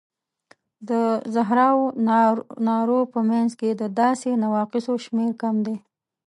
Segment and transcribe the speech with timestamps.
[0.89, 0.91] د
[1.33, 1.85] زرهاوو
[2.67, 5.77] نارو په منځ کې د داسې نواقصو شمېر کم دی.